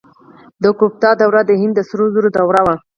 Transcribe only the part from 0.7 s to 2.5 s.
ګوپتا دوره د هند د سرو زرو